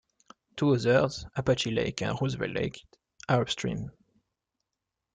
Two 0.57 0.73
others, 0.73 1.27
Apache 1.35 1.69
Lake 1.69 2.01
and 2.01 2.17
Roosevelt 2.19 2.53
Lake, 2.55 2.81
are 3.29 3.43
upstream. 3.43 3.91